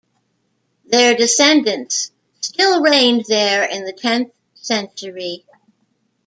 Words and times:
Their 0.87 1.13
descendants 1.15 2.11
still 2.39 2.81
reigned 2.81 3.25
there 3.25 3.63
in 3.65 3.83
the 3.85 3.93
tenth 3.93 4.33
century. 4.55 5.45